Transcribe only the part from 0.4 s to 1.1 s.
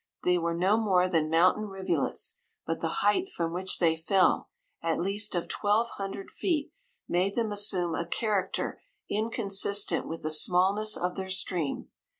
no more